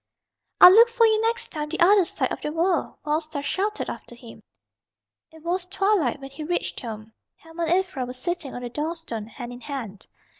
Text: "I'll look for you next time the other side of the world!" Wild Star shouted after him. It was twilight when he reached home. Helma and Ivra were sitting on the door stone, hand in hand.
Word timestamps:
"I'll 0.59 0.71
look 0.71 0.89
for 0.89 1.05
you 1.05 1.21
next 1.21 1.51
time 1.51 1.69
the 1.69 1.79
other 1.79 2.05
side 2.05 2.31
of 2.31 2.41
the 2.41 2.51
world!" 2.51 2.95
Wild 3.05 3.21
Star 3.21 3.43
shouted 3.43 3.87
after 3.87 4.15
him. 4.15 4.41
It 5.31 5.43
was 5.43 5.67
twilight 5.67 6.19
when 6.19 6.31
he 6.31 6.43
reached 6.43 6.79
home. 6.79 7.13
Helma 7.37 7.65
and 7.65 7.85
Ivra 7.85 8.05
were 8.07 8.13
sitting 8.13 8.55
on 8.55 8.63
the 8.63 8.69
door 8.69 8.95
stone, 8.95 9.27
hand 9.27 9.53
in 9.53 9.61
hand. 9.61 10.07